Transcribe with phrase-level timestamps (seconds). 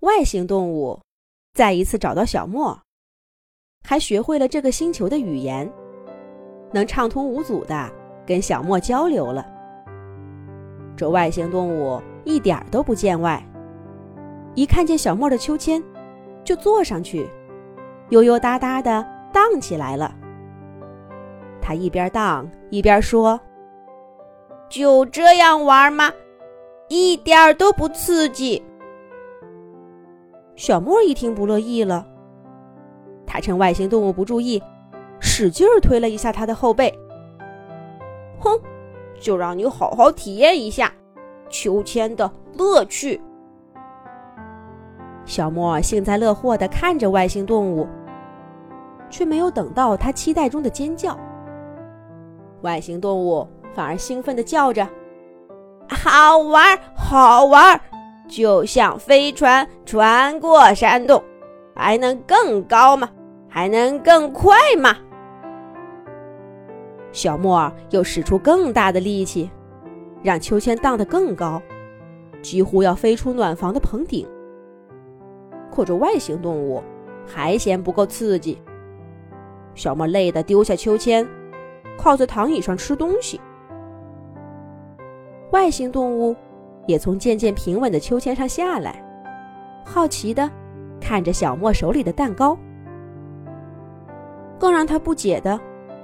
[0.00, 1.00] 外星动物
[1.54, 2.80] 再一次找到小莫，
[3.82, 5.68] 还学会了这个星球的语言，
[6.72, 7.90] 能畅通无阻的
[8.24, 9.44] 跟小莫交流了。
[10.96, 13.44] 这外星动物一点都不见外，
[14.54, 15.82] 一看见小莫的秋千，
[16.44, 17.28] 就坐上去，
[18.10, 20.14] 悠悠哒哒的荡起来了。
[21.60, 23.38] 他一边荡一边说
[24.70, 26.12] ：“就这样玩吗？
[26.88, 28.64] 一点都不刺激。”
[30.58, 32.04] 小莫一听不乐意了，
[33.24, 34.60] 他趁外星动物不注意，
[35.20, 36.92] 使劲推了一下他的后背。
[38.40, 38.58] 哼，
[39.20, 40.92] 就让你好好体验一下
[41.48, 43.20] 秋千的乐趣。
[45.24, 47.86] 小莫幸灾乐祸地看着外星动物，
[49.08, 51.16] 却没有等到他期待中的尖叫。
[52.62, 54.84] 外星动物反而兴奋地叫着
[55.88, 57.80] ：“好玩，好玩！”
[58.28, 61.22] 就像飞船穿过山洞，
[61.74, 63.08] 还能更高吗？
[63.48, 64.94] 还能更快吗？
[67.10, 69.50] 小莫又使出更大的力气，
[70.22, 71.60] 让秋千荡得更高，
[72.42, 74.28] 几乎要飞出暖房的棚顶。
[75.72, 76.84] 可这外星动物
[77.26, 78.60] 还嫌不够刺激，
[79.74, 81.26] 小莫累得丢下秋千，
[81.96, 83.40] 靠在躺椅上吃东西。
[85.50, 86.36] 外星动物。
[86.88, 89.04] 也从渐渐平稳的秋千上下来，
[89.84, 90.50] 好奇的
[90.98, 92.58] 看着小莫手里的蛋糕。
[94.58, 95.60] 更让他不解的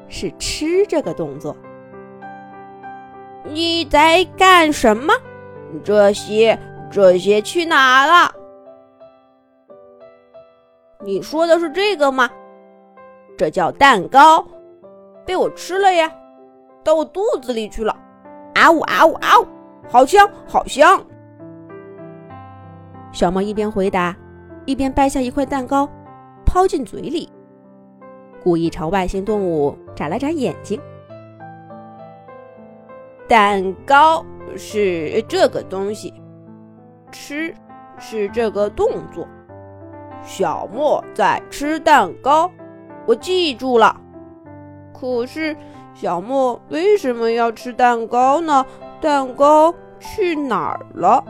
[0.08, 1.56] 是吃这个动作。
[3.44, 5.12] 你在干什么？
[5.82, 6.56] 这些
[6.90, 8.30] 这些去哪了？
[11.02, 12.30] 你说的是这个吗？
[13.38, 14.46] 这叫蛋糕，
[15.24, 16.12] 被我吃了呀，
[16.84, 17.96] 到我肚子里去了。
[18.54, 19.46] 啊呜啊呜啊呜！
[19.88, 21.00] 好香，好香！
[23.12, 24.16] 小猫一边回答，
[24.64, 25.88] 一边掰下一块蛋糕，
[26.44, 27.30] 抛进嘴里，
[28.42, 30.80] 故意朝外星动物眨了眨眼睛。
[33.28, 34.24] 蛋糕
[34.56, 36.12] 是这个东西，
[37.12, 37.54] 吃
[37.98, 39.28] 是这个动作。
[40.22, 42.50] 小莫在吃蛋糕，
[43.06, 44.00] 我记住了。
[44.92, 45.56] 可是，
[45.92, 48.64] 小莫为什么要吃蛋糕呢？
[49.04, 51.22] 蛋糕去哪儿了？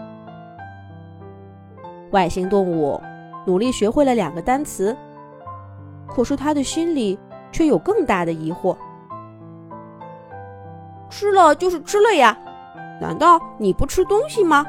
[2.12, 3.02] 外星动物
[3.44, 4.96] 努力学会了两个单词，
[6.06, 7.18] 可是他的心里
[7.50, 8.76] 却有更大的疑惑。
[11.10, 12.38] 吃了就是吃了呀，
[13.00, 14.64] 难道你不吃东西吗？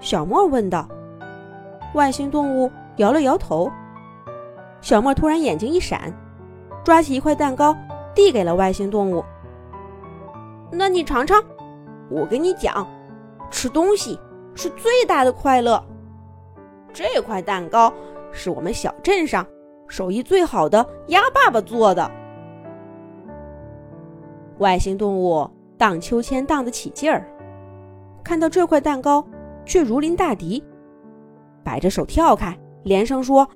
[0.00, 0.86] 小莫问道。
[1.94, 3.72] 外星动物摇了摇头。
[4.82, 6.12] 小莫突然眼睛一闪，
[6.84, 7.74] 抓起一块蛋糕
[8.14, 9.24] 递给了外星动物。
[10.70, 11.42] 那你尝尝，
[12.10, 12.86] 我跟你讲，
[13.50, 14.18] 吃东西
[14.54, 15.82] 是最大的快乐。
[16.92, 17.92] 这块蛋糕
[18.32, 19.46] 是我们小镇上
[19.88, 22.10] 手艺最好的鸭爸爸做的。
[24.58, 27.26] 外星动物荡秋千荡得起劲儿，
[28.22, 29.24] 看到这块蛋糕，
[29.64, 30.62] 却如临大敌，
[31.64, 33.48] 摆着手跳开，连声说：“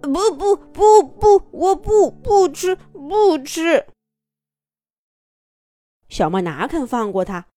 [0.00, 3.84] 不不不不，我不不吃不吃。”
[6.14, 7.48] 小莫哪肯放过他，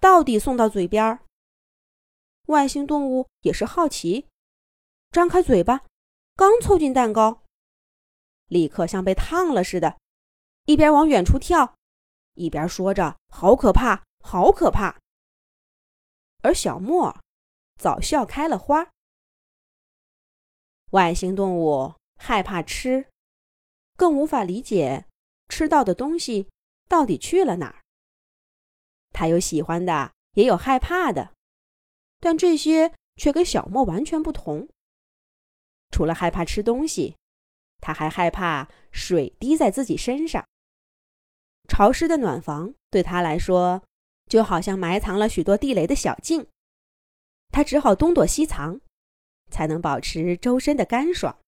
[0.00, 1.26] 到底送到嘴边儿。
[2.46, 4.28] 外星动物也是好奇，
[5.10, 5.82] 张开嘴巴，
[6.34, 7.42] 刚凑近蛋糕，
[8.46, 9.98] 立刻像被烫了似的，
[10.64, 11.76] 一边往远处跳，
[12.32, 14.98] 一边说着“好可怕，好可怕”。
[16.40, 17.20] 而小莫
[17.78, 18.90] 早笑开了花。
[20.92, 23.10] 外星动物害怕吃，
[23.98, 25.04] 更无法理解
[25.50, 26.48] 吃到的东西。
[26.88, 27.81] 到底去了哪儿？
[29.12, 31.34] 他有喜欢的，也有害怕的，
[32.20, 34.68] 但这些却跟小莫完全不同。
[35.90, 37.16] 除了害怕吃东西，
[37.80, 40.46] 他还害怕水滴在自己身上。
[41.68, 43.82] 潮湿的暖房对他来说，
[44.26, 46.46] 就好像埋藏了许多地雷的小径，
[47.50, 48.80] 他只好东躲西藏，
[49.50, 51.38] 才能保持周身的干爽。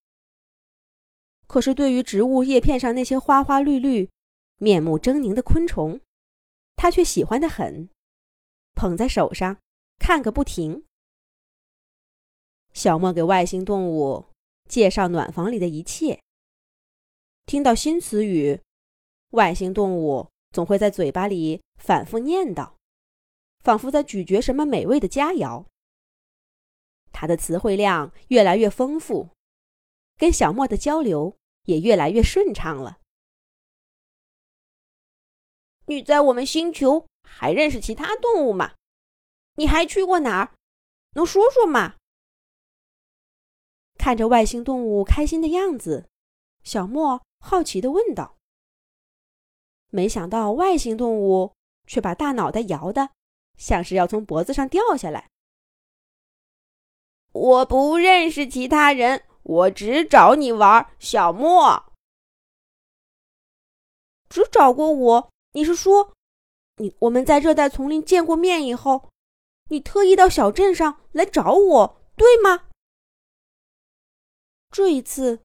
[1.47, 4.11] 可是，对于植物叶片上那些花花绿绿，
[4.59, 6.01] 面目狰狞的昆虫，
[6.77, 7.89] 他却喜欢的很，
[8.75, 9.59] 捧在手上
[9.99, 10.85] 看个不停。
[12.73, 14.27] 小莫给外星动物
[14.69, 16.21] 介绍暖房里的一切。
[17.47, 18.61] 听到新词语，
[19.31, 22.73] 外星动物总会在嘴巴里反复念叨，
[23.61, 25.65] 仿佛在咀嚼什么美味的佳肴。
[27.13, 29.31] 他的词汇量越来越丰富，
[30.17, 31.37] 跟小莫的交流
[31.67, 32.99] 也越来越顺畅了。
[35.87, 38.75] 你在我们星球还认识其他动物吗？
[39.57, 40.55] 你还去过哪儿？
[41.15, 41.97] 能说说吗？
[43.99, 46.09] 看着外星动物开心的样子，
[46.63, 48.37] 小莫好奇的问道。
[49.91, 51.55] 没想到外星动物
[51.87, 53.11] 却把大脑袋摇的
[53.57, 55.31] 像是要从脖子上掉下来。
[57.33, 61.93] 我不认识其他人，我只找你玩，小莫。
[64.29, 65.33] 只找过我？
[65.55, 66.13] 你是说，
[66.79, 69.09] 你我们在热带丛林见过面以后，
[69.71, 72.69] 你特意到小镇上来找我，对吗？
[74.73, 75.45] 这一次，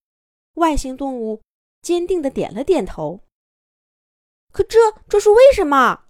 [0.55, 1.43] 外星动物
[1.83, 3.21] 坚定的点了点头。
[4.51, 6.05] 可这这是为什么？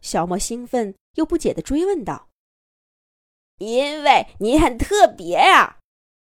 [0.00, 2.28] 小莫兴奋又不解的追问道。
[3.58, 5.78] 因为你很特别呀！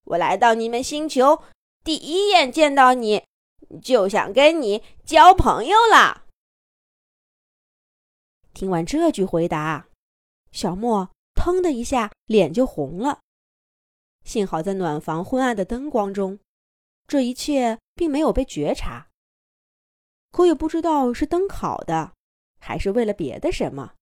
[0.05, 1.43] 我来到你们星球，
[1.83, 3.25] 第一眼见到你，
[3.79, 6.25] 就想跟你交朋友啦。
[8.53, 9.87] 听完这句回答，
[10.51, 13.19] 小莫腾的一下脸就红了。
[14.23, 16.39] 幸好在暖房昏暗的灯光中，
[17.07, 19.07] 这一切并没有被觉察。
[20.31, 22.13] 可也不知道是灯烤的，
[22.59, 23.93] 还是为了别的什么，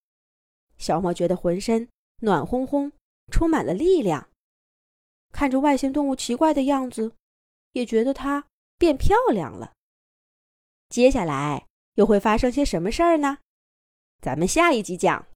[0.77, 1.89] 小莫觉得浑身
[2.21, 2.91] 暖烘烘。
[3.31, 4.31] 充满了力量，
[5.31, 7.13] 看着外星动物奇怪的样子，
[7.73, 8.47] 也觉得它
[8.79, 9.73] 变漂亮了。
[10.89, 13.37] 接下来又会发生些什么事儿呢？
[14.21, 15.27] 咱们下一集讲。